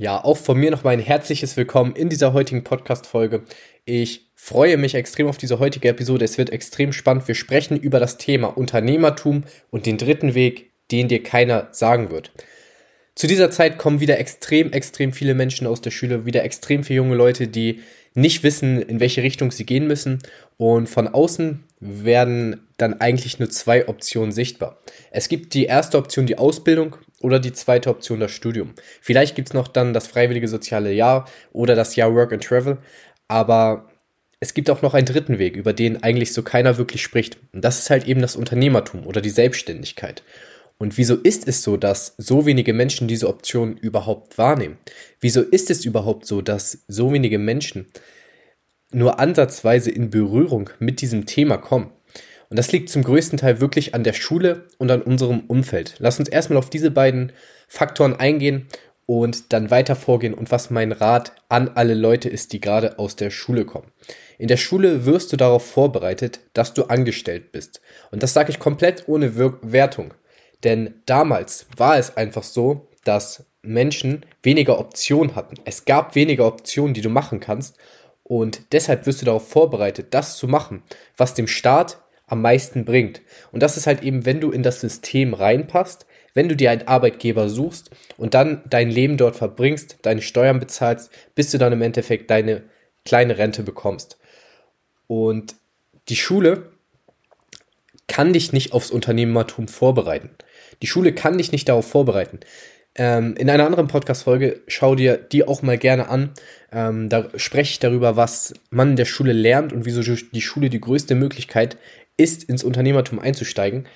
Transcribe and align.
Ja, 0.00 0.24
auch 0.24 0.38
von 0.38 0.58
mir 0.58 0.70
noch 0.70 0.82
mal 0.82 0.94
ein 0.94 0.98
herzliches 0.98 1.58
Willkommen 1.58 1.94
in 1.94 2.08
dieser 2.08 2.32
heutigen 2.32 2.64
Podcast-Folge. 2.64 3.42
Ich 3.84 4.30
freue 4.34 4.78
mich 4.78 4.94
extrem 4.94 5.26
auf 5.26 5.36
diese 5.36 5.58
heutige 5.58 5.88
Episode. 5.88 6.24
Es 6.24 6.38
wird 6.38 6.48
extrem 6.48 6.94
spannend. 6.94 7.28
Wir 7.28 7.34
sprechen 7.34 7.78
über 7.78 8.00
das 8.00 8.16
Thema 8.16 8.46
Unternehmertum 8.46 9.44
und 9.68 9.84
den 9.84 9.98
dritten 9.98 10.34
Weg, 10.34 10.72
den 10.90 11.08
dir 11.08 11.22
keiner 11.22 11.68
sagen 11.72 12.10
wird. 12.10 12.32
Zu 13.14 13.26
dieser 13.26 13.50
Zeit 13.50 13.76
kommen 13.76 14.00
wieder 14.00 14.18
extrem, 14.18 14.72
extrem 14.72 15.12
viele 15.12 15.34
Menschen 15.34 15.66
aus 15.66 15.82
der 15.82 15.90
Schule, 15.90 16.24
wieder 16.24 16.44
extrem 16.44 16.82
viele 16.82 16.96
junge 16.96 17.14
Leute, 17.14 17.46
die 17.48 17.80
nicht 18.14 18.42
wissen, 18.42 18.80
in 18.80 19.00
welche 19.00 19.22
Richtung 19.22 19.50
sie 19.50 19.66
gehen 19.66 19.86
müssen. 19.86 20.20
Und 20.56 20.88
von 20.88 21.08
außen 21.08 21.62
werden 21.78 22.66
dann 22.78 23.02
eigentlich 23.02 23.38
nur 23.38 23.50
zwei 23.50 23.86
Optionen 23.86 24.32
sichtbar. 24.32 24.80
Es 25.10 25.28
gibt 25.28 25.52
die 25.52 25.66
erste 25.66 25.98
Option, 25.98 26.24
die 26.24 26.38
Ausbildung, 26.38 26.96
oder 27.20 27.38
die 27.38 27.52
zweite 27.52 27.90
Option 27.90 28.20
das 28.20 28.32
Studium. 28.32 28.74
Vielleicht 29.00 29.36
gibt's 29.36 29.52
noch 29.52 29.68
dann 29.68 29.92
das 29.92 30.08
freiwillige 30.08 30.48
soziale 30.48 30.92
Jahr 30.92 31.28
oder 31.52 31.74
das 31.74 31.96
Jahr 31.96 32.14
Work 32.14 32.32
and 32.32 32.42
Travel, 32.42 32.78
aber 33.28 33.88
es 34.40 34.54
gibt 34.54 34.70
auch 34.70 34.80
noch 34.82 34.94
einen 34.94 35.06
dritten 35.06 35.38
Weg, 35.38 35.54
über 35.54 35.74
den 35.74 36.02
eigentlich 36.02 36.32
so 36.32 36.42
keiner 36.42 36.78
wirklich 36.78 37.02
spricht. 37.02 37.36
Und 37.52 37.62
das 37.62 37.78
ist 37.78 37.90
halt 37.90 38.08
eben 38.08 38.22
das 38.22 38.36
Unternehmertum 38.36 39.06
oder 39.06 39.20
die 39.20 39.30
Selbstständigkeit. 39.30 40.22
Und 40.78 40.96
wieso 40.96 41.16
ist 41.16 41.46
es 41.46 41.62
so, 41.62 41.76
dass 41.76 42.14
so 42.16 42.46
wenige 42.46 42.72
Menschen 42.72 43.06
diese 43.06 43.28
Option 43.28 43.76
überhaupt 43.76 44.38
wahrnehmen? 44.38 44.78
Wieso 45.20 45.42
ist 45.42 45.70
es 45.70 45.84
überhaupt 45.84 46.24
so, 46.24 46.40
dass 46.40 46.84
so 46.88 47.12
wenige 47.12 47.38
Menschen 47.38 47.86
nur 48.90 49.20
ansatzweise 49.20 49.90
in 49.90 50.08
Berührung 50.08 50.70
mit 50.78 51.02
diesem 51.02 51.26
Thema 51.26 51.58
kommen? 51.58 51.92
Und 52.50 52.58
das 52.58 52.72
liegt 52.72 52.90
zum 52.90 53.04
größten 53.04 53.38
Teil 53.38 53.60
wirklich 53.60 53.94
an 53.94 54.02
der 54.02 54.12
Schule 54.12 54.66
und 54.78 54.90
an 54.90 55.02
unserem 55.02 55.40
Umfeld. 55.46 55.94
Lass 55.98 56.18
uns 56.18 56.28
erstmal 56.28 56.58
auf 56.58 56.68
diese 56.68 56.90
beiden 56.90 57.32
Faktoren 57.68 58.16
eingehen 58.16 58.66
und 59.06 59.52
dann 59.52 59.70
weiter 59.70 59.94
vorgehen 59.94 60.34
und 60.34 60.50
was 60.50 60.68
mein 60.68 60.90
Rat 60.90 61.32
an 61.48 61.68
alle 61.74 61.94
Leute 61.94 62.28
ist, 62.28 62.52
die 62.52 62.60
gerade 62.60 62.98
aus 62.98 63.14
der 63.14 63.30
Schule 63.30 63.64
kommen. 63.64 63.92
In 64.36 64.48
der 64.48 64.56
Schule 64.56 65.06
wirst 65.06 65.32
du 65.32 65.36
darauf 65.36 65.64
vorbereitet, 65.64 66.40
dass 66.52 66.74
du 66.74 66.84
angestellt 66.84 67.52
bist. 67.52 67.80
Und 68.10 68.22
das 68.22 68.34
sage 68.34 68.50
ich 68.50 68.58
komplett 68.58 69.04
ohne 69.06 69.36
Wir 69.36 69.58
Wertung. 69.62 70.12
Denn 70.64 70.94
damals 71.06 71.66
war 71.76 71.98
es 71.98 72.16
einfach 72.16 72.42
so, 72.42 72.88
dass 73.04 73.46
Menschen 73.62 74.26
weniger 74.42 74.78
Optionen 74.78 75.36
hatten. 75.36 75.56
Es 75.64 75.84
gab 75.84 76.14
weniger 76.14 76.46
Optionen, 76.46 76.94
die 76.94 77.00
du 77.00 77.10
machen 77.10 77.38
kannst. 77.38 77.76
Und 78.24 78.72
deshalb 78.72 79.06
wirst 79.06 79.22
du 79.22 79.26
darauf 79.26 79.48
vorbereitet, 79.48 80.08
das 80.10 80.36
zu 80.36 80.48
machen, 80.48 80.82
was 81.16 81.34
dem 81.34 81.46
Staat 81.46 81.98
am 82.30 82.42
meisten 82.42 82.84
bringt. 82.84 83.20
Und 83.52 83.62
das 83.62 83.76
ist 83.76 83.86
halt 83.86 84.02
eben, 84.02 84.24
wenn 84.24 84.40
du 84.40 84.50
in 84.50 84.62
das 84.62 84.80
System 84.80 85.34
reinpasst, 85.34 86.06
wenn 86.32 86.48
du 86.48 86.56
dir 86.56 86.70
einen 86.70 86.86
Arbeitgeber 86.86 87.48
suchst 87.48 87.90
und 88.16 88.34
dann 88.34 88.62
dein 88.68 88.90
Leben 88.90 89.16
dort 89.16 89.36
verbringst, 89.36 89.98
deine 90.02 90.22
Steuern 90.22 90.60
bezahlst, 90.60 91.10
bis 91.34 91.50
du 91.50 91.58
dann 91.58 91.72
im 91.72 91.82
Endeffekt 91.82 92.30
deine 92.30 92.62
kleine 93.04 93.36
Rente 93.36 93.62
bekommst. 93.62 94.18
Und 95.08 95.56
die 96.08 96.16
Schule 96.16 96.70
kann 98.06 98.32
dich 98.32 98.52
nicht 98.52 98.72
aufs 98.72 98.90
Unternehmertum 98.90 99.68
vorbereiten. 99.68 100.30
Die 100.82 100.86
Schule 100.86 101.12
kann 101.12 101.38
dich 101.38 101.52
nicht 101.52 101.68
darauf 101.68 101.88
vorbereiten. 101.88 102.40
Ähm, 102.96 103.34
in 103.36 103.48
einer 103.48 103.66
anderen 103.66 103.86
Podcast-Folge 103.86 104.62
schau 104.66 104.94
dir 104.94 105.16
die 105.16 105.46
auch 105.46 105.62
mal 105.62 105.78
gerne 105.78 106.08
an. 106.08 106.30
Ähm, 106.72 107.08
da 107.08 107.28
spreche 107.36 107.72
ich 107.72 107.78
darüber, 107.78 108.16
was 108.16 108.54
man 108.70 108.90
in 108.90 108.96
der 108.96 109.04
Schule 109.04 109.32
lernt 109.32 109.72
und 109.72 109.84
wieso 109.84 110.02
die 110.02 110.40
Schule 110.40 110.70
die 110.70 110.80
größte 110.80 111.14
Möglichkeit 111.14 111.76
ist, 112.16 112.44
ins 112.44 112.64
Unternehmertum 112.64 113.18
einzusteigen. 113.18 113.86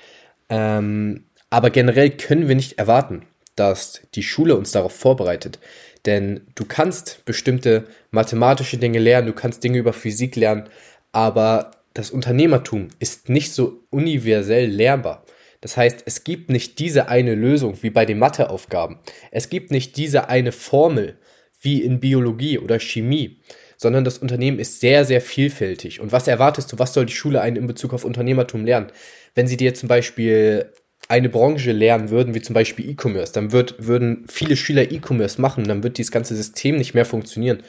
Ähm, 0.48 1.24
aber 1.50 1.70
generell 1.70 2.10
können 2.10 2.48
wir 2.48 2.54
nicht 2.54 2.78
erwarten, 2.78 3.22
dass 3.56 4.02
die 4.14 4.22
Schule 4.22 4.56
uns 4.56 4.72
darauf 4.72 4.94
vorbereitet. 4.94 5.58
Denn 6.06 6.42
du 6.54 6.64
kannst 6.64 7.24
bestimmte 7.24 7.84
mathematische 8.10 8.78
Dinge 8.78 8.98
lernen, 8.98 9.26
du 9.26 9.32
kannst 9.32 9.64
Dinge 9.64 9.78
über 9.78 9.92
Physik 9.92 10.36
lernen, 10.36 10.68
aber 11.12 11.70
das 11.94 12.10
Unternehmertum 12.10 12.88
ist 12.98 13.28
nicht 13.28 13.52
so 13.52 13.80
universell 13.90 14.66
lernbar. 14.66 15.23
Das 15.64 15.78
heißt, 15.78 16.02
es 16.04 16.24
gibt 16.24 16.50
nicht 16.50 16.78
diese 16.78 17.08
eine 17.08 17.34
Lösung 17.34 17.78
wie 17.80 17.88
bei 17.88 18.04
den 18.04 18.18
Matheaufgaben. 18.18 18.98
Es 19.30 19.48
gibt 19.48 19.70
nicht 19.70 19.96
diese 19.96 20.28
eine 20.28 20.52
Formel 20.52 21.16
wie 21.58 21.80
in 21.82 22.00
Biologie 22.00 22.58
oder 22.58 22.78
Chemie, 22.78 23.38
sondern 23.78 24.04
das 24.04 24.18
Unternehmen 24.18 24.58
ist 24.58 24.80
sehr, 24.80 25.06
sehr 25.06 25.22
vielfältig. 25.22 26.00
Und 26.00 26.12
was 26.12 26.28
erwartest 26.28 26.70
du, 26.70 26.78
was 26.78 26.92
soll 26.92 27.06
die 27.06 27.14
Schule 27.14 27.40
einen 27.40 27.56
in 27.56 27.66
Bezug 27.66 27.94
auf 27.94 28.04
Unternehmertum 28.04 28.66
lernen? 28.66 28.88
Wenn 29.34 29.46
sie 29.46 29.56
dir 29.56 29.72
zum 29.72 29.88
Beispiel 29.88 30.70
eine 31.08 31.30
Branche 31.30 31.72
lernen 31.72 32.10
würden, 32.10 32.34
wie 32.34 32.42
zum 32.42 32.52
Beispiel 32.52 32.90
E-Commerce, 32.90 33.32
dann 33.32 33.50
wird, 33.50 33.86
würden 33.86 34.26
viele 34.28 34.56
Schüler 34.56 34.92
E-Commerce 34.92 35.40
machen, 35.40 35.64
dann 35.64 35.82
wird 35.82 35.96
dieses 35.96 36.12
ganze 36.12 36.36
System 36.36 36.76
nicht 36.76 36.92
mehr 36.92 37.06
funktionieren. 37.06 37.62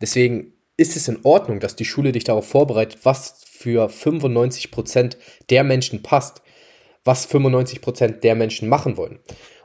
Deswegen 0.00 0.54
ist 0.78 0.96
es 0.96 1.06
in 1.06 1.18
Ordnung, 1.22 1.60
dass 1.60 1.76
die 1.76 1.84
Schule 1.84 2.12
dich 2.12 2.24
darauf 2.24 2.48
vorbereitet, 2.48 3.00
was 3.02 3.42
für 3.44 3.90
95 3.90 4.70
Prozent 4.70 5.18
der 5.50 5.64
Menschen 5.64 6.02
passt, 6.02 6.40
was 7.04 7.26
95 7.26 7.80
Prozent 7.80 8.24
der 8.24 8.34
Menschen 8.34 8.68
machen 8.68 8.96
wollen. 8.96 9.18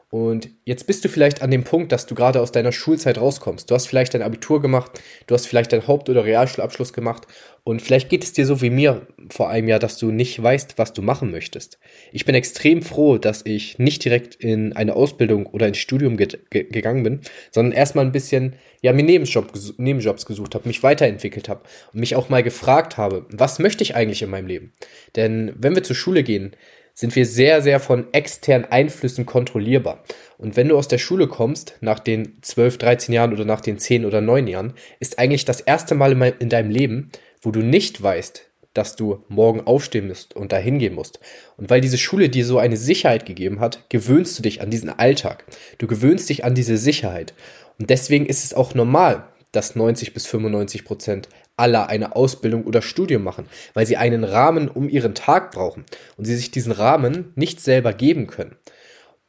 Und 0.09 0.49
jetzt 0.63 0.87
bist 0.87 1.03
du 1.03 1.09
vielleicht 1.09 1.41
an 1.41 1.51
dem 1.51 1.65
Punkt, 1.65 1.91
dass 1.91 2.05
du 2.05 2.15
gerade 2.15 2.39
aus 2.39 2.53
deiner 2.53 2.71
Schulzeit 2.71 3.17
rauskommst. 3.17 3.69
Du 3.69 3.75
hast 3.75 3.87
vielleicht 3.87 4.13
dein 4.13 4.21
Abitur 4.21 4.61
gemacht, 4.61 5.01
du 5.27 5.35
hast 5.35 5.47
vielleicht 5.47 5.73
deinen 5.73 5.85
Haupt- 5.85 6.09
oder 6.09 6.23
Realschulabschluss 6.23 6.93
gemacht 6.93 7.27
und 7.65 7.81
vielleicht 7.81 8.07
geht 8.07 8.23
es 8.23 8.31
dir 8.31 8.45
so 8.45 8.61
wie 8.61 8.69
mir 8.69 9.05
vor 9.29 9.49
einem 9.49 9.67
Jahr, 9.67 9.79
dass 9.79 9.97
du 9.97 10.11
nicht 10.11 10.41
weißt, 10.41 10.77
was 10.77 10.93
du 10.93 11.01
machen 11.01 11.29
möchtest. 11.29 11.77
Ich 12.13 12.23
bin 12.23 12.35
extrem 12.35 12.83
froh, 12.83 13.17
dass 13.17 13.45
ich 13.45 13.79
nicht 13.79 14.05
direkt 14.05 14.35
in 14.35 14.71
eine 14.71 14.95
Ausbildung 14.95 15.45
oder 15.45 15.67
ins 15.67 15.77
Studium 15.77 16.15
ge 16.15 16.29
ge 16.49 16.63
gegangen 16.63 17.03
bin, 17.03 17.19
sondern 17.51 17.73
erstmal 17.73 18.05
ein 18.05 18.13
bisschen, 18.13 18.55
ja, 18.81 18.93
mir 18.93 19.03
Nebenjob, 19.03 19.51
Nebenjobs 19.75 20.25
gesucht 20.25 20.55
habe, 20.55 20.69
mich 20.69 20.83
weiterentwickelt 20.83 21.49
habe 21.49 21.63
und 21.91 21.99
mich 21.99 22.15
auch 22.15 22.29
mal 22.29 22.43
gefragt 22.43 22.95
habe, 22.95 23.25
was 23.29 23.59
möchte 23.59 23.83
ich 23.83 23.95
eigentlich 23.95 24.21
in 24.21 24.29
meinem 24.29 24.47
Leben? 24.47 24.71
Denn 25.17 25.51
wenn 25.57 25.75
wir 25.75 25.83
zur 25.83 25.97
Schule 25.97 26.23
gehen, 26.23 26.55
sind 26.97 27.15
wir 27.15 27.27
sehr, 27.27 27.61
sehr 27.61 27.79
von 27.79 28.11
externen 28.11 28.71
Einflüssen 28.71 29.27
kontrollierbar. 29.27 30.03
Und 30.39 30.55
wenn 30.57 30.67
du 30.67 30.75
aus 30.75 30.87
der 30.87 30.97
Schule 30.97 31.27
kommst, 31.27 31.75
nach 31.79 31.99
den 31.99 32.39
12, 32.41 32.79
13 32.79 33.13
Jahren 33.13 33.33
oder 33.33 33.45
nach 33.45 33.61
den 33.61 33.77
10 33.77 34.03
oder 34.03 34.19
9 34.19 34.47
Jahren, 34.47 34.73
ist 34.99 35.19
eigentlich 35.19 35.45
das 35.45 35.61
erste 35.61 35.93
Mal 35.93 36.33
in 36.39 36.49
deinem 36.49 36.71
Leben, 36.71 37.11
wo 37.39 37.51
du 37.51 37.59
nicht 37.59 38.01
weißt, 38.01 38.45
dass 38.73 38.95
du 38.95 39.23
morgen 39.27 39.61
aufstehen 39.61 40.07
musst 40.07 40.35
und 40.35 40.51
dahin 40.51 40.79
gehen 40.79 40.95
musst. 40.95 41.19
Und 41.55 41.69
weil 41.69 41.81
diese 41.81 41.99
Schule 41.99 42.29
dir 42.29 42.45
so 42.47 42.57
eine 42.57 42.77
Sicherheit 42.77 43.27
gegeben 43.27 43.59
hat, 43.59 43.87
gewöhnst 43.89 44.35
du 44.39 44.41
dich 44.41 44.61
an 44.61 44.71
diesen 44.71 44.89
Alltag. 44.89 45.45
Du 45.77 45.85
gewöhnst 45.85 46.27
dich 46.29 46.45
an 46.45 46.55
diese 46.55 46.77
Sicherheit. 46.77 47.35
Und 47.77 47.91
deswegen 47.91 48.25
ist 48.25 48.43
es 48.43 48.55
auch 48.55 48.73
normal, 48.73 49.27
dass 49.51 49.75
90 49.75 50.15
bis 50.15 50.25
95 50.25 50.83
Prozent 50.83 51.29
aller 51.57 51.89
eine 51.89 52.15
Ausbildung 52.15 52.63
oder 52.65 52.81
Studium 52.81 53.23
machen, 53.23 53.47
weil 53.73 53.85
sie 53.85 53.97
einen 53.97 54.23
Rahmen 54.23 54.69
um 54.69 54.87
ihren 54.87 55.15
Tag 55.15 55.51
brauchen 55.51 55.85
und 56.15 56.25
sie 56.25 56.35
sich 56.35 56.51
diesen 56.51 56.71
Rahmen 56.71 57.33
nicht 57.35 57.59
selber 57.59 57.93
geben 57.93 58.27
können. 58.27 58.55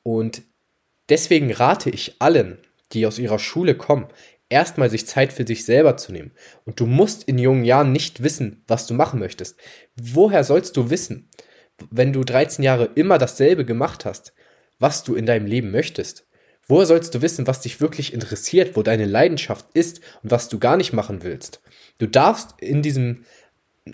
Und 0.03 0.43
deswegen 1.09 1.53
rate 1.53 1.91
ich 1.91 2.17
allen, 2.21 2.59
die 2.93 3.07
aus 3.07 3.19
ihrer 3.19 3.39
Schule 3.39 3.75
kommen, 3.75 4.07
erstmal 4.49 4.91
sich 4.91 5.07
Zeit 5.07 5.33
für 5.33 5.47
sich 5.47 5.65
selber 5.65 5.97
zu 5.97 6.13
nehmen. 6.13 6.33
Und 6.65 6.81
du 6.81 6.87
musst 6.87 7.25
in 7.25 7.39
jungen 7.39 7.65
Jahren 7.65 7.93
nicht 7.93 8.23
wissen, 8.23 8.63
was 8.67 8.87
du 8.87 8.95
machen 8.95 9.19
möchtest. 9.19 9.59
Woher 9.97 10.45
sollst 10.45 10.77
du 10.77 10.91
wissen, 10.91 11.29
wenn 11.91 12.13
du 12.13 12.25
13 12.25 12.65
Jahre 12.65 12.91
immer 12.95 13.19
dasselbe 13.19 13.65
gemacht 13.65 14.05
hast, 14.05 14.33
was 14.79 15.05
du 15.05 15.15
in 15.15 15.27
deinem 15.27 15.47
Leben 15.47 15.71
möchtest? 15.71 16.28
Woher 16.69 16.87
sollst 16.87 17.15
du 17.15 17.23
wissen, 17.23 17.47
was 17.47 17.63
dich 17.63 17.81
wirklich 17.81 18.13
interessiert, 18.13 18.77
wo 18.77 18.83
deine 18.83 19.07
Leidenschaft 19.07 19.67
ist 19.73 20.01
und 20.23 20.31
was 20.31 20.49
du 20.49 20.59
gar 20.59 20.77
nicht 20.77 20.93
machen 20.93 21.23
willst? 21.23 21.61
Du 21.97 22.07
darfst 22.07 22.55
in 22.61 22.83
diesem 22.83 23.25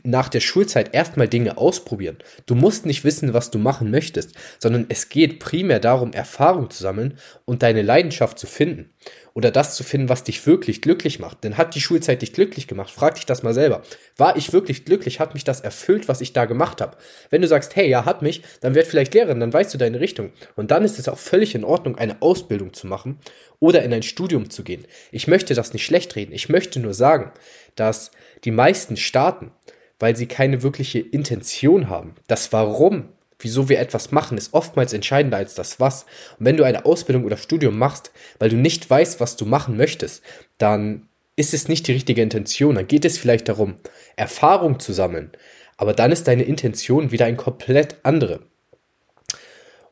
nach 0.03 0.29
der 0.29 0.41
Schulzeit 0.41 0.93
erstmal 0.93 1.29
Dinge 1.29 1.57
ausprobieren. 1.57 2.19
Du 2.47 2.57
musst 2.57 2.85
nicht 2.85 3.05
wissen, 3.05 3.33
was 3.33 3.53
du 3.53 3.59
machen 3.59 3.93
möchtest, 3.93 4.35
sondern 4.59 4.87
es 4.89 5.09
geht 5.09 5.39
primär 5.39 5.79
darum, 5.79 6.13
Erfahrung 6.13 6.69
zu 6.71 6.83
sammeln 6.83 7.17
und 7.45 7.63
deine 7.63 7.83
Leidenschaft 7.83 8.39
zu 8.39 8.49
finden 8.49 8.94
oder 9.35 9.51
das 9.51 9.75
zu 9.75 9.83
finden, 9.83 10.09
was 10.09 10.25
dich 10.25 10.47
wirklich 10.47 10.81
glücklich 10.81 11.19
macht. 11.19 11.45
Denn 11.45 11.57
hat 11.57 11.75
die 11.75 11.81
Schulzeit 11.81 12.23
dich 12.23 12.33
glücklich 12.33 12.69
gemacht? 12.69 12.91
Frag 12.91 13.17
dich 13.17 13.27
das 13.27 13.43
mal 13.43 13.55
selber. 13.55 13.83
War 14.17 14.37
ich 14.37 14.53
wirklich 14.53 14.85
glücklich? 14.85 15.21
Hat 15.21 15.35
mich 15.35 15.45
das 15.45 15.61
erfüllt, 15.61 16.09
was 16.09 16.21
ich 16.21 16.33
da 16.33 16.45
gemacht 16.45 16.81
habe? 16.81 16.97
Wenn 17.31 17.43
du 17.43 17.49
sagst, 17.49 17.75
hey, 17.77 17.89
ja, 17.89 18.05
hat 18.05 18.23
mich, 18.23 18.43
dann 18.61 18.75
werd 18.75 18.87
vielleicht 18.87 19.15
Lehrerin, 19.15 19.41
dann 19.41 19.53
weißt 19.53 19.75
du 19.75 19.79
deine 19.79 20.01
Richtung. 20.01 20.33
Und 20.57 20.71
dann 20.71 20.85
ist 20.85 20.99
es 20.99 21.09
auch 21.09 21.19
völlig 21.19 21.55
in 21.55 21.65
Ordnung, 21.65 21.97
eine 21.97 22.23
Ausbildung 22.23 22.73
zu 22.73 22.87
machen 22.87 23.19
oder 23.59 23.83
in 23.83 23.93
ein 23.93 24.03
Studium 24.03 24.51
zu 24.51 24.63
gehen. 24.63 24.85
Ich 25.11 25.27
möchte 25.27 25.55
das 25.55 25.73
nicht 25.73 25.85
schlecht 25.85 26.15
reden. 26.17 26.33
Ich 26.33 26.49
möchte 26.49 26.79
nur 26.81 26.95
sagen, 26.95 27.33
dass 27.75 28.13
die 28.45 28.53
meisten 28.53 28.97
starten, 28.97 29.51
weil 29.99 30.17
sie 30.17 30.27
keine 30.27 30.63
wirkliche 30.63 31.01
Intention 31.01 31.89
haben. 31.89 32.15
Das 32.27 32.53
Warum 32.53 33.09
wieso 33.45 33.69
wir 33.69 33.79
etwas 33.79 34.11
machen, 34.11 34.39
ist 34.39 34.55
oftmals 34.55 34.93
entscheidender 34.93 35.37
als 35.37 35.55
das 35.55 35.79
Was. 35.79 36.05
Und 36.39 36.47
wenn 36.47 36.57
du 36.57 36.65
eine 36.65 36.85
Ausbildung 36.85 37.25
oder 37.25 37.37
Studium 37.37 37.79
machst, 37.79 38.11
weil 38.39 38.49
du 38.49 38.57
nicht 38.57 38.89
weißt, 38.89 39.21
was 39.21 39.37
du 39.37 39.47
machen 39.47 39.77
möchtest, 39.77 40.23
dann 40.59 41.09
ist 41.37 41.55
es 41.55 41.69
nicht 41.69 41.87
die 41.87 41.93
richtige 41.93 42.23
Intention. 42.23 42.75
Dann 42.75 42.87
geht 42.87 43.05
es 43.05 43.19
vielleicht 43.19 43.49
darum, 43.49 43.77
Erfahrung 44.17 44.81
zu 44.81 44.93
sammeln. 44.93 45.31
Aber 45.77 45.93
dann 45.93 46.13
ist 46.13 46.29
deine 46.29 46.45
Intention 46.45 47.11
wieder 47.11 47.27
ein 47.27 47.37
komplett 47.37 47.97
andere. 48.03 48.41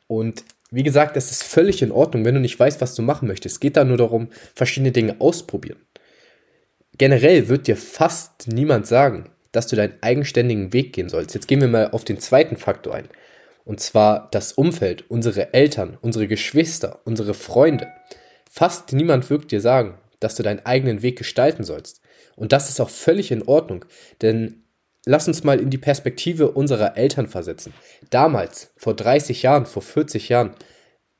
Und 0.06 0.44
wie 0.70 0.82
gesagt, 0.82 1.16
es 1.16 1.30
ist 1.30 1.42
völlig 1.42 1.82
in 1.82 1.92
Ordnung, 1.92 2.24
wenn 2.24 2.34
du 2.34 2.40
nicht 2.40 2.58
weißt, 2.58 2.80
was 2.80 2.94
du 2.94 3.02
machen 3.02 3.28
möchtest. 3.28 3.56
Es 3.56 3.60
geht 3.60 3.76
da 3.76 3.84
nur 3.84 3.98
darum, 3.98 4.28
verschiedene 4.54 4.92
Dinge 4.92 5.20
ausprobieren. 5.20 5.80
Generell 6.96 7.48
wird 7.48 7.66
dir 7.66 7.76
fast 7.76 8.48
niemand 8.48 8.86
sagen, 8.86 9.30
dass 9.52 9.66
du 9.66 9.76
deinen 9.76 9.94
eigenständigen 10.00 10.72
Weg 10.72 10.92
gehen 10.92 11.08
sollst. 11.08 11.34
Jetzt 11.34 11.46
gehen 11.46 11.60
wir 11.60 11.68
mal 11.68 11.90
auf 11.90 12.04
den 12.04 12.18
zweiten 12.18 12.56
Faktor 12.56 12.94
ein. 12.94 13.08
Und 13.64 13.80
zwar 13.80 14.28
das 14.30 14.52
Umfeld, 14.52 15.10
unsere 15.10 15.54
Eltern, 15.54 15.98
unsere 16.00 16.26
Geschwister, 16.26 17.00
unsere 17.04 17.34
Freunde. 17.34 17.88
Fast 18.50 18.92
niemand 18.92 19.30
wird 19.30 19.50
dir 19.50 19.60
sagen, 19.60 19.98
dass 20.20 20.34
du 20.34 20.42
deinen 20.42 20.64
eigenen 20.66 21.02
Weg 21.02 21.16
gestalten 21.16 21.64
sollst. 21.64 22.00
Und 22.36 22.52
das 22.52 22.68
ist 22.68 22.80
auch 22.80 22.90
völlig 22.90 23.30
in 23.30 23.42
Ordnung, 23.42 23.84
denn 24.20 24.64
lass 25.04 25.28
uns 25.28 25.44
mal 25.44 25.60
in 25.60 25.70
die 25.70 25.78
Perspektive 25.78 26.50
unserer 26.50 26.96
Eltern 26.96 27.28
versetzen. 27.28 27.72
Damals, 28.10 28.72
vor 28.76 28.94
30 28.94 29.42
Jahren, 29.42 29.66
vor 29.66 29.82
40 29.82 30.28
Jahren, 30.28 30.54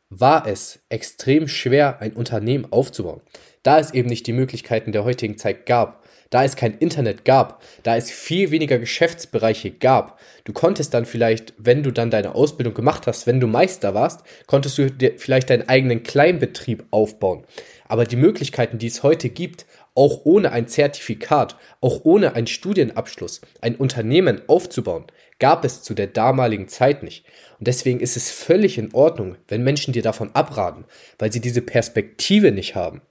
war 0.08 0.46
es 0.46 0.80
extrem 0.88 1.48
schwer, 1.48 2.00
ein 2.00 2.12
Unternehmen 2.12 2.66
aufzubauen, 2.70 3.22
da 3.62 3.78
es 3.78 3.92
eben 3.92 4.08
nicht 4.08 4.26
die 4.26 4.34
Möglichkeiten 4.34 4.92
der 4.92 5.04
heutigen 5.04 5.38
Zeit 5.38 5.64
gab, 5.66 6.01
da 6.32 6.44
es 6.44 6.56
kein 6.56 6.78
Internet 6.78 7.26
gab, 7.26 7.62
da 7.82 7.94
es 7.94 8.10
viel 8.10 8.50
weniger 8.50 8.78
Geschäftsbereiche 8.78 9.70
gab. 9.70 10.18
Du 10.44 10.54
konntest 10.54 10.94
dann 10.94 11.04
vielleicht, 11.04 11.52
wenn 11.58 11.82
du 11.82 11.90
dann 11.90 12.10
deine 12.10 12.34
Ausbildung 12.34 12.72
gemacht 12.72 13.06
hast, 13.06 13.26
wenn 13.26 13.38
du 13.38 13.46
Meister 13.46 13.92
warst, 13.92 14.22
konntest 14.46 14.78
du 14.78 14.90
dir 14.90 15.12
vielleicht 15.18 15.50
deinen 15.50 15.68
eigenen 15.68 16.02
Kleinbetrieb 16.02 16.86
aufbauen. 16.90 17.44
Aber 17.86 18.06
die 18.06 18.16
Möglichkeiten, 18.16 18.78
die 18.78 18.86
es 18.86 19.02
heute 19.02 19.28
gibt, 19.28 19.66
auch 19.94 20.22
ohne 20.24 20.52
ein 20.52 20.68
Zertifikat, 20.68 21.56
auch 21.82 22.00
ohne 22.04 22.34
einen 22.34 22.46
Studienabschluss, 22.46 23.42
ein 23.60 23.76
Unternehmen 23.76 24.40
aufzubauen, 24.46 25.04
gab 25.38 25.66
es 25.66 25.82
zu 25.82 25.92
der 25.92 26.06
damaligen 26.06 26.66
Zeit 26.66 27.02
nicht. 27.02 27.26
Und 27.58 27.68
deswegen 27.68 28.00
ist 28.00 28.16
es 28.16 28.30
völlig 28.30 28.78
in 28.78 28.94
Ordnung, 28.94 29.36
wenn 29.48 29.62
Menschen 29.62 29.92
dir 29.92 30.02
davon 30.02 30.30
abraten, 30.32 30.86
weil 31.18 31.30
sie 31.30 31.40
diese 31.40 31.60
Perspektive 31.60 32.52
nicht 32.52 32.74
haben. 32.74 33.02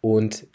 Und 0.00 0.46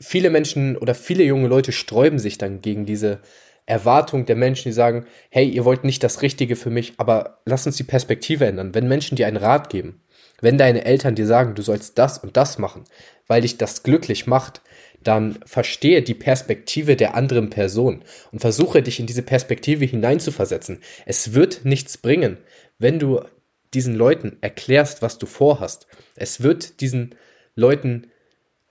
viele 0.00 0.30
Menschen 0.30 0.76
oder 0.76 0.94
viele 0.94 1.24
junge 1.24 1.48
Leute 1.48 1.72
sträuben 1.72 2.18
sich 2.18 2.38
dann 2.38 2.60
gegen 2.60 2.86
diese 2.86 3.20
Erwartung 3.66 4.26
der 4.26 4.36
Menschen, 4.36 4.70
die 4.70 4.74
sagen, 4.74 5.06
hey, 5.30 5.48
ihr 5.48 5.64
wollt 5.64 5.84
nicht 5.84 6.02
das 6.02 6.22
Richtige 6.22 6.56
für 6.56 6.70
mich, 6.70 6.94
aber 6.96 7.40
lass 7.44 7.66
uns 7.66 7.76
die 7.76 7.84
Perspektive 7.84 8.46
ändern. 8.46 8.74
Wenn 8.74 8.88
Menschen 8.88 9.16
dir 9.16 9.26
einen 9.26 9.36
Rat 9.36 9.70
geben, 9.70 10.02
wenn 10.40 10.58
deine 10.58 10.84
Eltern 10.84 11.14
dir 11.14 11.26
sagen, 11.26 11.54
du 11.54 11.62
sollst 11.62 11.98
das 11.98 12.18
und 12.18 12.36
das 12.36 12.58
machen, 12.58 12.84
weil 13.26 13.42
dich 13.42 13.58
das 13.58 13.82
glücklich 13.82 14.26
macht, 14.26 14.62
dann 15.02 15.38
verstehe 15.46 16.02
die 16.02 16.14
Perspektive 16.14 16.96
der 16.96 17.14
anderen 17.14 17.50
Person 17.50 18.02
und 18.32 18.40
versuche 18.40 18.82
dich 18.82 19.00
in 19.00 19.06
diese 19.06 19.22
Perspektive 19.22 19.84
hineinzuversetzen. 19.84 20.80
Es 21.06 21.32
wird 21.32 21.64
nichts 21.64 21.96
bringen, 21.96 22.38
wenn 22.78 22.98
du 22.98 23.20
diesen 23.72 23.94
Leuten 23.94 24.38
erklärst, 24.40 25.00
was 25.00 25.18
du 25.18 25.26
vorhast. 25.26 25.86
Es 26.16 26.42
wird 26.42 26.80
diesen 26.80 27.14
Leuten 27.54 28.09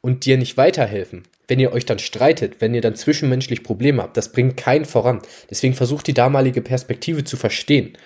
und 0.01 0.25
dir 0.25 0.37
nicht 0.37 0.57
weiterhelfen. 0.57 1.23
Wenn 1.47 1.59
ihr 1.59 1.73
euch 1.73 1.85
dann 1.85 1.99
streitet, 1.99 2.61
wenn 2.61 2.75
ihr 2.75 2.81
dann 2.81 2.95
zwischenmenschlich 2.95 3.63
Probleme 3.63 4.03
habt, 4.03 4.17
das 4.17 4.31
bringt 4.31 4.55
keinen 4.55 4.85
voran. 4.85 5.21
Deswegen 5.49 5.73
versucht 5.73 6.07
die 6.07 6.13
damalige 6.13 6.61
Perspektive 6.61 7.23
zu 7.23 7.37
verstehen 7.37 7.97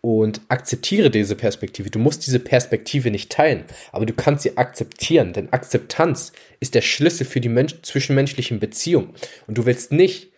und 0.00 0.40
akzeptiere 0.48 1.10
diese 1.10 1.36
Perspektive. 1.36 1.90
Du 1.90 1.98
musst 1.98 2.26
diese 2.26 2.40
Perspektive 2.40 3.10
nicht 3.10 3.30
teilen, 3.30 3.64
aber 3.92 4.06
du 4.06 4.14
kannst 4.14 4.42
sie 4.42 4.56
akzeptieren, 4.56 5.32
denn 5.32 5.52
Akzeptanz 5.52 6.32
ist 6.58 6.74
der 6.74 6.80
Schlüssel 6.80 7.26
für 7.26 7.40
die 7.40 7.48
Mensch 7.48 7.76
zwischenmenschlichen 7.82 8.60
Beziehungen. 8.60 9.10
Und 9.46 9.58
du 9.58 9.66
willst 9.66 9.92
nicht 9.92 10.29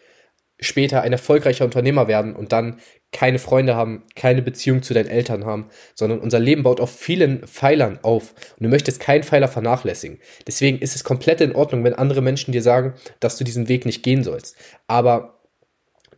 später 0.62 1.02
ein 1.02 1.12
erfolgreicher 1.12 1.64
Unternehmer 1.64 2.08
werden 2.08 2.34
und 2.34 2.52
dann 2.52 2.80
keine 3.12 3.38
Freunde 3.38 3.76
haben, 3.76 4.04
keine 4.16 4.42
Beziehung 4.42 4.82
zu 4.82 4.94
deinen 4.94 5.08
Eltern 5.08 5.44
haben, 5.44 5.68
sondern 5.94 6.20
unser 6.20 6.40
Leben 6.40 6.62
baut 6.62 6.80
auf 6.80 6.90
vielen 6.90 7.46
Pfeilern 7.46 7.98
auf 8.02 8.34
und 8.58 8.64
du 8.64 8.68
möchtest 8.68 9.00
keinen 9.00 9.22
Pfeiler 9.22 9.48
vernachlässigen. 9.48 10.18
Deswegen 10.46 10.78
ist 10.78 10.96
es 10.96 11.04
komplett 11.04 11.40
in 11.40 11.54
Ordnung, 11.54 11.84
wenn 11.84 11.94
andere 11.94 12.22
Menschen 12.22 12.52
dir 12.52 12.62
sagen, 12.62 12.94
dass 13.20 13.36
du 13.36 13.44
diesen 13.44 13.68
Weg 13.68 13.84
nicht 13.84 14.02
gehen 14.02 14.24
sollst. 14.24 14.56
Aber 14.86 15.40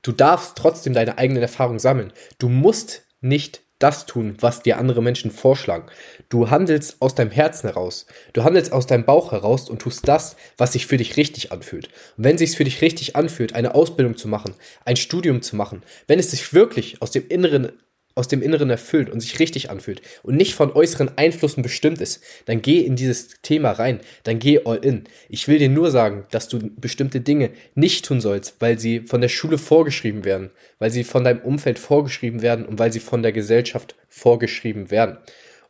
du 0.03 0.13
darfst 0.13 0.57
trotzdem 0.57 0.95
deine 0.95 1.19
eigenen 1.19 1.43
Erfahrungen 1.43 1.81
sammeln. 1.81 2.13
Du 2.39 2.49
musst 2.49 3.07
nicht 3.21 3.64
das 3.79 4.07
tun, 4.07 4.37
was 4.41 4.63
dir 4.63 4.79
andere 4.79 5.03
Menschen 5.03 5.31
vorschlagen. 5.31 5.87
Du 6.29 6.51
handelst 6.51 6.97
aus 7.01 7.15
deinem 7.15 7.31
Herzen 7.31 7.69
heraus. 7.69 8.07
Du 8.33 8.45
handelst 8.45 8.73
aus 8.73 8.87
deinem 8.87 9.05
Bauch 9.05 9.33
heraus 9.33 9.69
und 9.69 9.81
tust 9.81 10.07
das, 10.09 10.37
was 10.57 10.73
sich 10.73 10.87
für 10.87 10.97
dich 10.97 11.17
richtig 11.17 11.53
anfühlt. 11.53 11.89
Und 12.17 12.25
wenn 12.25 12.37
es 12.37 12.41
sich 12.41 12.57
für 12.57 12.65
dich 12.65 12.83
richtig 12.83 13.17
anfühlt, 13.17 13.55
eine 13.55 13.75
Ausbildung 13.75 14.17
zu 14.17 14.29
machen, 14.29 14.55
ein 14.85 14.97
Studium 14.97 15.43
zu 15.43 15.57
machen, 15.57 15.83
wenn 16.07 16.19
es 16.19 16.31
sich 16.31 16.55
wirklich 16.55 17.03
aus 17.03 17.11
dem 17.11 17.29
Inneren 17.29 17.73
aus 18.15 18.29
dem 18.29 18.43
Inneren 18.43 18.71
erfüllt 18.71 19.11
und 19.11 19.21
sich 19.21 19.39
richtig 19.39 19.71
anfühlt 19.71 20.01
und 20.23 20.37
nicht 20.37 20.55
von 20.55 20.73
äußeren 20.73 21.17
Einflüssen 21.19 21.63
bestimmt 21.63 22.01
ist, 22.01 22.23
dann 22.47 22.63
geh 22.63 22.81
in 22.81 22.97
dieses 22.97 23.41
Thema 23.43 23.73
rein, 23.73 24.01
dann 24.23 24.39
geh 24.39 24.61
all 24.65 24.77
in. 24.85 25.05
Ich 25.29 25.49
will 25.49 25.59
dir 25.59 25.69
nur 25.69 25.91
sagen, 25.91 26.27
dass 26.31 26.49
du 26.49 26.59
bestimmte 26.77 27.21
Dinge 27.21 27.51
nicht 27.75 28.05
tun 28.05 28.21
sollst, 28.21 28.57
weil 28.61 28.79
sie 28.79 29.01
von 29.01 29.21
der 29.21 29.29
Schule 29.29 29.59
vorgeschrieben 29.59 30.25
werden, 30.25 30.51
weil 30.79 30.91
sie 30.91 31.05
von 31.05 31.25
deinem 31.25 31.41
Umfeld 31.41 31.79
vorgeschrieben 31.79 32.43
werden 32.43 32.67
und 32.67 32.79
weil 32.79 32.93
sie 32.93 33.01
von 33.01 33.23
der 33.23 33.33
Gesellschaft 33.33 33.97
vorgeschrieben 34.09 34.91
werden. 34.91 35.19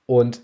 Und 0.06 0.42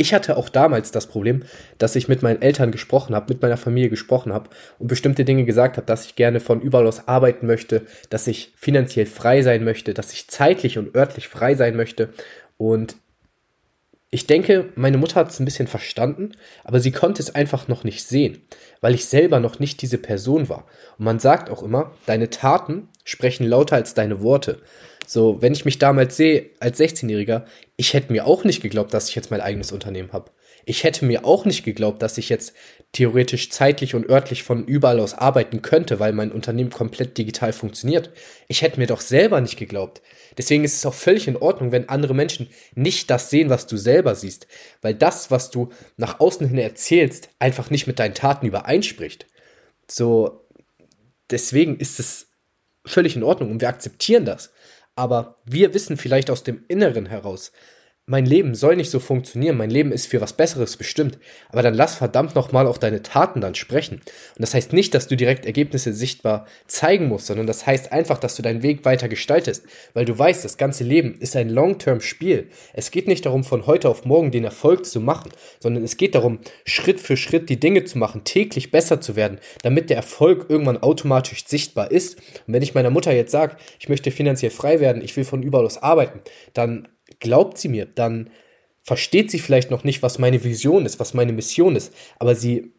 ich 0.00 0.14
hatte 0.14 0.38
auch 0.38 0.48
damals 0.48 0.92
das 0.92 1.06
Problem, 1.06 1.42
dass 1.76 1.94
ich 1.94 2.08
mit 2.08 2.22
meinen 2.22 2.40
Eltern 2.40 2.72
gesprochen 2.72 3.14
habe, 3.14 3.34
mit 3.34 3.42
meiner 3.42 3.58
Familie 3.58 3.90
gesprochen 3.90 4.32
habe 4.32 4.48
und 4.78 4.86
bestimmte 4.86 5.26
Dinge 5.26 5.44
gesagt 5.44 5.76
habe, 5.76 5.86
dass 5.86 6.06
ich 6.06 6.16
gerne 6.16 6.40
von 6.40 6.62
überall 6.62 6.86
aus 6.86 7.06
arbeiten 7.06 7.46
möchte, 7.46 7.82
dass 8.08 8.26
ich 8.26 8.54
finanziell 8.56 9.04
frei 9.04 9.42
sein 9.42 9.62
möchte, 9.62 9.92
dass 9.92 10.14
ich 10.14 10.28
zeitlich 10.28 10.78
und 10.78 10.96
örtlich 10.96 11.28
frei 11.28 11.54
sein 11.54 11.76
möchte. 11.76 12.08
Und 12.56 12.96
ich 14.10 14.26
denke, 14.26 14.70
meine 14.74 14.96
Mutter 14.96 15.16
hat 15.16 15.28
es 15.28 15.38
ein 15.38 15.44
bisschen 15.44 15.68
verstanden, 15.68 16.32
aber 16.64 16.80
sie 16.80 16.92
konnte 16.92 17.20
es 17.20 17.34
einfach 17.34 17.68
noch 17.68 17.84
nicht 17.84 18.02
sehen, 18.02 18.40
weil 18.80 18.94
ich 18.94 19.04
selber 19.04 19.38
noch 19.38 19.58
nicht 19.58 19.82
diese 19.82 19.98
Person 19.98 20.48
war. 20.48 20.64
Und 20.98 21.04
man 21.04 21.18
sagt 21.18 21.50
auch 21.50 21.62
immer, 21.62 21.92
deine 22.06 22.30
Taten 22.30 22.88
sprechen 23.04 23.46
lauter 23.46 23.76
als 23.76 23.92
deine 23.92 24.22
Worte. 24.22 24.62
So, 25.12 25.42
wenn 25.42 25.54
ich 25.54 25.64
mich 25.64 25.80
damals 25.80 26.16
sehe 26.16 26.50
als 26.60 26.78
16-Jähriger, 26.78 27.44
ich 27.76 27.94
hätte 27.94 28.12
mir 28.12 28.28
auch 28.28 28.44
nicht 28.44 28.62
geglaubt, 28.62 28.94
dass 28.94 29.08
ich 29.08 29.16
jetzt 29.16 29.32
mein 29.32 29.40
eigenes 29.40 29.72
Unternehmen 29.72 30.12
habe. 30.12 30.30
Ich 30.66 30.84
hätte 30.84 31.04
mir 31.04 31.24
auch 31.24 31.44
nicht 31.44 31.64
geglaubt, 31.64 32.00
dass 32.00 32.16
ich 32.16 32.28
jetzt 32.28 32.54
theoretisch 32.92 33.50
zeitlich 33.50 33.96
und 33.96 34.08
örtlich 34.08 34.44
von 34.44 34.64
überall 34.66 35.00
aus 35.00 35.14
arbeiten 35.14 35.62
könnte, 35.62 35.98
weil 35.98 36.12
mein 36.12 36.30
Unternehmen 36.30 36.70
komplett 36.70 37.18
digital 37.18 37.52
funktioniert. 37.52 38.10
Ich 38.46 38.62
hätte 38.62 38.78
mir 38.78 38.86
doch 38.86 39.00
selber 39.00 39.40
nicht 39.40 39.56
geglaubt. 39.56 40.00
Deswegen 40.38 40.62
ist 40.62 40.76
es 40.76 40.86
auch 40.86 40.94
völlig 40.94 41.26
in 41.26 41.36
Ordnung, 41.36 41.72
wenn 41.72 41.88
andere 41.88 42.14
Menschen 42.14 42.48
nicht 42.76 43.10
das 43.10 43.30
sehen, 43.30 43.50
was 43.50 43.66
du 43.66 43.76
selber 43.76 44.14
siehst, 44.14 44.46
weil 44.80 44.94
das, 44.94 45.32
was 45.32 45.50
du 45.50 45.70
nach 45.96 46.20
außen 46.20 46.46
hin 46.46 46.58
erzählst, 46.58 47.30
einfach 47.40 47.68
nicht 47.68 47.88
mit 47.88 47.98
deinen 47.98 48.14
Taten 48.14 48.46
übereinspricht. 48.46 49.26
So, 49.90 50.46
deswegen 51.30 51.78
ist 51.78 51.98
es 51.98 52.28
völlig 52.86 53.16
in 53.16 53.24
Ordnung 53.24 53.50
und 53.50 53.60
wir 53.60 53.68
akzeptieren 53.68 54.24
das. 54.24 54.52
Aber 55.00 55.36
wir 55.46 55.72
wissen 55.72 55.96
vielleicht 55.96 56.28
aus 56.28 56.42
dem 56.42 56.62
Inneren 56.68 57.06
heraus, 57.06 57.52
mein 58.10 58.26
Leben 58.26 58.56
soll 58.56 58.74
nicht 58.74 58.90
so 58.90 58.98
funktionieren, 58.98 59.56
mein 59.56 59.70
Leben 59.70 59.92
ist 59.92 60.06
für 60.06 60.20
was 60.20 60.32
Besseres 60.32 60.76
bestimmt, 60.76 61.18
aber 61.48 61.62
dann 61.62 61.74
lass 61.74 61.94
verdammt 61.94 62.34
nochmal 62.34 62.66
auch 62.66 62.76
deine 62.76 63.02
Taten 63.02 63.40
dann 63.40 63.54
sprechen. 63.54 63.96
Und 63.98 64.40
das 64.40 64.52
heißt 64.52 64.72
nicht, 64.72 64.94
dass 64.94 65.06
du 65.06 65.16
direkt 65.16 65.46
Ergebnisse 65.46 65.92
sichtbar 65.92 66.46
zeigen 66.66 67.06
musst, 67.06 67.28
sondern 67.28 67.46
das 67.46 67.66
heißt 67.66 67.92
einfach, 67.92 68.18
dass 68.18 68.34
du 68.34 68.42
deinen 68.42 68.64
Weg 68.64 68.84
weiter 68.84 69.08
gestaltest, 69.08 69.64
weil 69.94 70.06
du 70.06 70.18
weißt, 70.18 70.44
das 70.44 70.56
ganze 70.56 70.82
Leben 70.82 71.14
ist 71.20 71.36
ein 71.36 71.48
Long-Term-Spiel. 71.48 72.48
Es 72.72 72.90
geht 72.90 73.06
nicht 73.06 73.26
darum, 73.26 73.44
von 73.44 73.66
heute 73.66 73.88
auf 73.88 74.04
morgen 74.04 74.32
den 74.32 74.44
Erfolg 74.44 74.86
zu 74.86 75.00
machen, 75.00 75.30
sondern 75.60 75.84
es 75.84 75.96
geht 75.96 76.16
darum, 76.16 76.40
Schritt 76.64 76.98
für 76.98 77.16
Schritt 77.16 77.48
die 77.48 77.60
Dinge 77.60 77.84
zu 77.84 77.96
machen, 77.96 78.24
täglich 78.24 78.72
besser 78.72 79.00
zu 79.00 79.14
werden, 79.14 79.38
damit 79.62 79.88
der 79.88 79.98
Erfolg 79.98 80.46
irgendwann 80.48 80.82
automatisch 80.82 81.46
sichtbar 81.46 81.92
ist. 81.92 82.18
Und 82.48 82.54
wenn 82.54 82.62
ich 82.62 82.74
meiner 82.74 82.90
Mutter 82.90 83.12
jetzt 83.12 83.30
sage, 83.30 83.56
ich 83.78 83.88
möchte 83.88 84.10
finanziell 84.10 84.50
frei 84.50 84.80
werden, 84.80 85.00
ich 85.00 85.16
will 85.16 85.24
von 85.24 85.44
überall 85.44 85.64
aus 85.64 85.80
arbeiten, 85.80 86.18
dann 86.54 86.88
glaubt 87.18 87.58
sie 87.58 87.68
mir, 87.68 87.86
dann 87.86 88.30
versteht 88.82 89.30
sie 89.30 89.38
vielleicht 89.38 89.70
noch 89.70 89.84
nicht, 89.84 90.02
was 90.02 90.18
meine 90.18 90.42
Vision 90.44 90.86
ist, 90.86 91.00
was 91.00 91.14
meine 91.14 91.32
Mission 91.32 91.76
ist, 91.76 91.92
aber 92.18 92.34
sie 92.34 92.72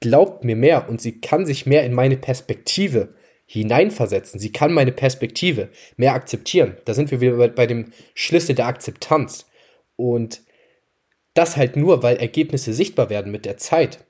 glaubt 0.00 0.44
mir 0.44 0.56
mehr 0.56 0.88
und 0.88 1.00
sie 1.00 1.20
kann 1.20 1.46
sich 1.46 1.66
mehr 1.66 1.84
in 1.84 1.92
meine 1.92 2.16
Perspektive 2.16 3.14
hineinversetzen. 3.46 4.38
Sie 4.38 4.52
kann 4.52 4.72
meine 4.72 4.92
Perspektive 4.92 5.70
mehr 5.96 6.14
akzeptieren. 6.14 6.76
Da 6.84 6.94
sind 6.94 7.10
wir 7.10 7.20
wieder 7.20 7.48
bei 7.48 7.66
dem 7.66 7.92
Schlüssel 8.14 8.54
der 8.54 8.66
Akzeptanz. 8.66 9.46
Und 9.96 10.42
das 11.34 11.56
halt 11.56 11.76
nur, 11.76 12.02
weil 12.02 12.16
Ergebnisse 12.16 12.72
sichtbar 12.72 13.10
werden 13.10 13.32
mit 13.32 13.44
der 13.44 13.56
Zeit. 13.56 14.04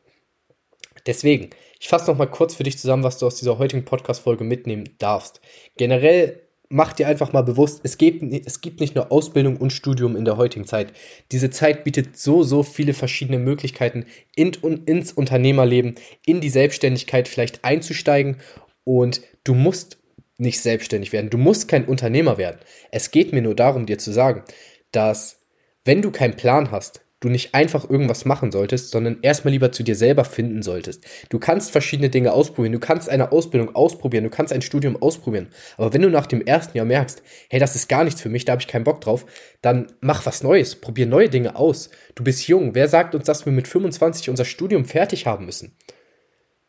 Deswegen, 1.06 1.50
ich 1.80 1.88
fasse 1.88 2.10
noch 2.10 2.18
mal 2.18 2.26
kurz 2.26 2.54
für 2.54 2.64
dich 2.64 2.78
zusammen, 2.78 3.02
was 3.02 3.16
du 3.16 3.26
aus 3.26 3.36
dieser 3.36 3.58
heutigen 3.58 3.86
Podcast-Folge 3.86 4.44
mitnehmen 4.44 4.90
darfst. 4.98 5.40
Generell 5.78 6.42
mach 6.70 6.92
dir 6.92 7.08
einfach 7.08 7.32
mal 7.32 7.42
bewusst, 7.42 7.80
es 7.82 7.98
gibt, 7.98 8.22
es 8.22 8.60
gibt 8.60 8.80
nicht 8.80 8.94
nur 8.94 9.12
Ausbildung 9.12 9.56
und 9.56 9.72
Studium 9.72 10.16
in 10.16 10.24
der 10.24 10.36
heutigen 10.36 10.64
Zeit. 10.64 10.92
Diese 11.32 11.50
Zeit 11.50 11.84
bietet 11.84 12.16
so, 12.16 12.42
so 12.44 12.62
viele 12.62 12.94
verschiedene 12.94 13.38
Möglichkeiten, 13.38 14.06
in, 14.36 14.52
ins 14.86 15.12
Unternehmerleben, 15.12 15.96
in 16.24 16.40
die 16.40 16.48
Selbstständigkeit 16.48 17.26
vielleicht 17.26 17.64
einzusteigen. 17.64 18.36
Und 18.84 19.20
du 19.44 19.54
musst 19.54 19.98
nicht 20.38 20.60
selbstständig 20.60 21.12
werden. 21.12 21.28
Du 21.28 21.38
musst 21.38 21.68
kein 21.68 21.84
Unternehmer 21.84 22.38
werden. 22.38 22.60
Es 22.92 23.10
geht 23.10 23.32
mir 23.32 23.42
nur 23.42 23.56
darum, 23.56 23.84
dir 23.84 23.98
zu 23.98 24.12
sagen, 24.12 24.44
dass 24.92 25.40
wenn 25.84 26.02
du 26.02 26.12
keinen 26.12 26.36
Plan 26.36 26.70
hast, 26.70 27.02
du 27.20 27.28
nicht 27.28 27.54
einfach 27.54 27.88
irgendwas 27.88 28.24
machen 28.24 28.50
solltest, 28.50 28.90
sondern 28.90 29.18
erstmal 29.22 29.52
lieber 29.52 29.72
zu 29.72 29.82
dir 29.82 29.94
selber 29.94 30.24
finden 30.24 30.62
solltest. 30.62 31.04
Du 31.28 31.38
kannst 31.38 31.70
verschiedene 31.70 32.08
Dinge 32.08 32.32
ausprobieren, 32.32 32.72
du 32.72 32.80
kannst 32.80 33.08
eine 33.08 33.30
Ausbildung 33.30 33.74
ausprobieren, 33.74 34.24
du 34.24 34.30
kannst 34.30 34.52
ein 34.52 34.62
Studium 34.62 35.00
ausprobieren. 35.00 35.48
Aber 35.76 35.92
wenn 35.92 36.02
du 36.02 36.08
nach 36.08 36.26
dem 36.26 36.44
ersten 36.44 36.76
Jahr 36.76 36.86
merkst, 36.86 37.22
hey, 37.50 37.60
das 37.60 37.76
ist 37.76 37.88
gar 37.88 38.04
nichts 38.04 38.22
für 38.22 38.30
mich, 38.30 38.46
da 38.46 38.52
habe 38.52 38.62
ich 38.62 38.68
keinen 38.68 38.84
Bock 38.84 39.00
drauf, 39.02 39.26
dann 39.60 39.92
mach 40.00 40.24
was 40.24 40.42
Neues, 40.42 40.76
probier 40.76 41.06
neue 41.06 41.28
Dinge 41.28 41.56
aus. 41.56 41.90
Du 42.14 42.24
bist 42.24 42.48
jung, 42.48 42.74
wer 42.74 42.88
sagt 42.88 43.14
uns, 43.14 43.24
dass 43.24 43.44
wir 43.44 43.52
mit 43.52 43.68
25 43.68 44.30
unser 44.30 44.46
Studium 44.46 44.86
fertig 44.86 45.26
haben 45.26 45.44
müssen? 45.44 45.76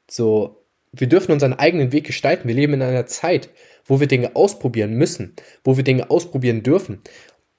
So, 0.10 0.62
wir 0.92 1.08
dürfen 1.08 1.32
unseren 1.32 1.54
eigenen 1.54 1.94
Weg 1.94 2.06
gestalten. 2.06 2.50
Wir 2.50 2.56
leben 2.56 2.74
in 2.74 2.82
einer 2.82 3.06
Zeit, 3.06 3.50
wo 3.86 4.00
wir 4.00 4.08
Dinge 4.08 4.36
ausprobieren 4.36 4.94
müssen, 4.94 5.36
wo 5.64 5.78
wir 5.78 5.84
Dinge 5.84 6.10
ausprobieren 6.10 6.64
dürfen. 6.64 7.02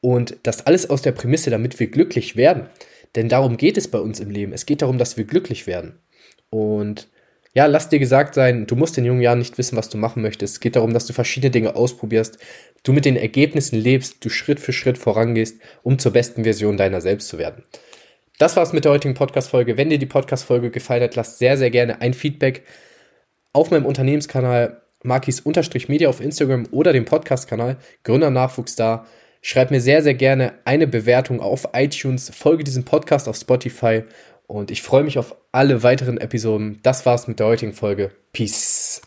Und 0.02 0.36
das 0.42 0.66
alles 0.66 0.90
aus 0.90 1.00
der 1.00 1.12
Prämisse, 1.12 1.48
damit 1.48 1.80
wir 1.80 1.86
glücklich 1.86 2.36
werden. 2.36 2.66
Denn 3.14 3.30
darum 3.30 3.56
geht 3.56 3.78
es 3.78 3.88
bei 3.88 3.98
uns 3.98 4.20
im 4.20 4.28
Leben. 4.28 4.52
Es 4.52 4.66
geht 4.66 4.82
darum, 4.82 4.98
dass 4.98 5.16
wir 5.16 5.24
glücklich 5.24 5.66
werden. 5.66 6.00
Und 6.50 7.08
ja, 7.54 7.66
lass 7.66 7.88
dir 7.88 7.98
gesagt 7.98 8.34
sein, 8.34 8.66
du 8.66 8.76
musst 8.76 8.98
in 8.98 9.04
jungen 9.04 9.20
Jahren 9.20 9.38
nicht 9.38 9.58
wissen, 9.58 9.76
was 9.76 9.88
du 9.88 9.98
machen 9.98 10.22
möchtest. 10.22 10.54
Es 10.54 10.60
geht 10.60 10.76
darum, 10.76 10.92
dass 10.92 11.06
du 11.06 11.12
verschiedene 11.12 11.50
Dinge 11.50 11.76
ausprobierst, 11.76 12.38
du 12.82 12.92
mit 12.92 13.04
den 13.04 13.16
Ergebnissen 13.16 13.78
lebst, 13.78 14.24
du 14.24 14.28
Schritt 14.28 14.58
für 14.58 14.72
Schritt 14.72 14.98
vorangehst, 14.98 15.60
um 15.82 15.98
zur 15.98 16.12
besten 16.12 16.44
Version 16.44 16.76
deiner 16.76 17.00
selbst 17.00 17.28
zu 17.28 17.38
werden. 17.38 17.62
Das 18.38 18.56
war's 18.56 18.72
mit 18.72 18.84
der 18.84 18.92
heutigen 18.92 19.14
Podcast-Folge. 19.14 19.76
Wenn 19.76 19.90
dir 19.90 19.98
die 19.98 20.06
Podcast-Folge 20.06 20.70
gefallen 20.70 21.02
hat, 21.02 21.14
lass 21.14 21.38
sehr, 21.38 21.56
sehr 21.56 21.70
gerne 21.70 22.00
ein 22.00 22.14
Feedback 22.14 22.64
auf 23.52 23.70
meinem 23.70 23.86
Unternehmenskanal 23.86 24.82
Markis-Media 25.04 26.08
auf 26.08 26.20
Instagram 26.20 26.66
oder 26.70 26.92
dem 26.92 27.04
Podcast-Kanal 27.04 27.76
Gründer 28.02 28.30
Nachwuchs 28.30 28.76
da. 28.76 29.06
Schreib 29.44 29.72
mir 29.72 29.80
sehr, 29.80 30.02
sehr 30.02 30.14
gerne 30.14 30.54
eine 30.64 30.86
Bewertung 30.86 31.40
auf 31.40 31.68
iTunes, 31.74 32.30
folge 32.30 32.62
diesem 32.62 32.84
Podcast 32.84 33.28
auf 33.28 33.36
Spotify 33.36 34.04
und 34.46 34.70
ich 34.70 34.82
freue 34.82 35.02
mich 35.02 35.18
auf 35.18 35.34
alle 35.50 35.82
weiteren 35.82 36.18
Episoden. 36.18 36.78
Das 36.82 37.04
war's 37.06 37.26
mit 37.26 37.40
der 37.40 37.46
heutigen 37.46 37.72
Folge. 37.72 38.12
Peace. 38.32 39.02